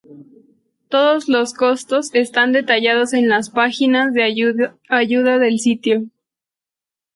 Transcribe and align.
Todos 0.89 1.27
los 1.29 1.53
costos 1.53 2.09
están 2.15 2.53
detallados 2.53 3.13
en 3.13 3.29
las 3.29 3.51
páginas 3.51 4.15
de 4.15 4.23
ayuda 4.89 5.37
del 5.37 5.59
sitio. 5.59 6.05